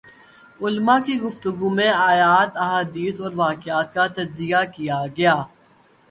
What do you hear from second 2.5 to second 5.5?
احادیث اور واقعات کا تجزیہ کیا گیا